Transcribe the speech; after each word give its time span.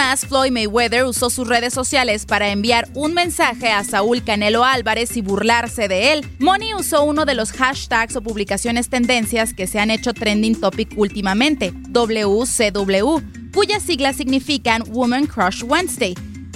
Una 0.00 0.12
vez 0.12 0.22
más, 0.22 0.30
Floyd 0.30 0.50
Mayweather 0.50 1.04
usó 1.04 1.28
sus 1.28 1.46
redes 1.46 1.74
sociales 1.74 2.24
para 2.24 2.48
enviar 2.48 2.88
un 2.94 3.12
mensaje 3.12 3.68
a 3.68 3.84
Saúl 3.84 4.24
Canelo 4.24 4.64
Álvarez 4.64 5.14
y 5.18 5.20
burlarse 5.20 5.88
de 5.88 6.14
él. 6.14 6.26
Money 6.38 6.72
usó 6.72 7.04
uno 7.04 7.26
de 7.26 7.34
los 7.34 7.52
hashtags 7.52 8.16
o 8.16 8.22
publicaciones 8.22 8.88
tendencias 8.88 9.52
que 9.52 9.66
se 9.66 9.78
han 9.78 9.90
hecho 9.90 10.14
trending 10.14 10.58
topic 10.58 10.94
últimamente, 10.96 11.74
WCW, 11.90 13.18
cuyas 13.52 13.82
siglas 13.82 14.16
significan 14.16 14.84
Woman 14.88 15.26
Crush 15.26 15.64
Wednesday 15.64 16.14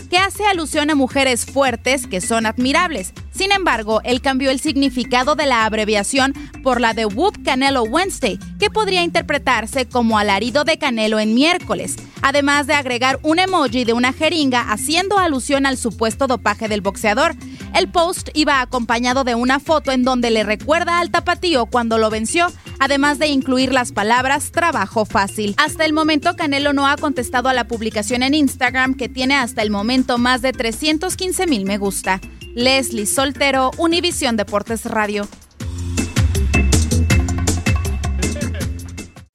que 0.09 0.17
hace 0.17 0.47
alusión 0.47 0.91
a 0.91 0.95
mujeres 0.95 1.45
fuertes 1.45 2.07
que 2.07 2.21
son 2.21 2.47
admirables. 2.47 3.13
Sin 3.35 3.51
embargo, 3.51 4.01
él 4.05 4.21
cambió 4.21 4.51
el 4.51 4.61
significado 4.61 5.35
de 5.35 5.47
la 5.47 5.65
abreviación 5.65 6.35
por 6.63 6.81
la 6.81 6.95
de 6.95 7.05
Whoop 7.05 7.43
Canelo 7.45 7.83
Wednesday, 7.83 8.39
que 8.61 8.71
podría 8.71 9.03
interpretarse 9.03 9.87
como 9.89 10.19
alarido 10.19 10.63
de 10.63 10.79
Canelo 10.79 11.19
en 11.19 11.35
miércoles, 11.35 11.97
además 12.23 12.69
de 12.69 12.75
agregar 12.75 13.19
un 13.23 13.41
emoji 13.41 13.85
de 13.85 13.93
una 13.93 14.13
jeringa 14.13 14.71
haciendo 14.73 15.19
alusión 15.19 15.67
al 15.67 15.77
supuesto 15.77 16.29
dopaje 16.29 16.69
del 16.69 16.81
boxeador. 16.81 17.35
El 17.75 17.89
post 17.89 18.29
iba 18.35 18.61
acompañado 18.61 19.25
de 19.25 19.35
una 19.35 19.59
foto 19.59 19.91
en 19.91 20.05
donde 20.05 20.31
le 20.31 20.45
recuerda 20.45 21.01
al 21.01 21.11
tapatío 21.11 21.67
cuando 21.67 21.99
lo 21.99 22.11
venció, 22.11 22.53
además 22.79 23.19
de 23.19 23.27
incluir 23.27 23.73
las 23.73 23.91
palabras 23.91 24.53
trabajo 24.53 25.05
fácil. 25.05 25.57
Hasta 25.59 25.85
el 25.85 25.93
momento 25.93 26.37
Canelo 26.37 26.73
no 26.73 26.87
ha 26.87 26.97
contestado 26.97 27.49
a 27.49 27.53
la 27.53 27.67
publicación 27.67 28.23
en 28.23 28.35
Instagram 28.35 28.95
que 28.95 29.09
tiene 29.09 29.35
hasta 29.35 29.63
el 29.63 29.71
momento 29.71 30.19
más 30.19 30.41
de 30.41 30.53
315 30.53 31.49
mil 31.49 31.65
me 31.65 31.79
gusta. 31.79 32.21
Leslie 32.55 33.07
Soltero, 33.07 33.73
Univisión 33.79 34.37
Deportes 34.37 34.85
Radio. 34.85 35.27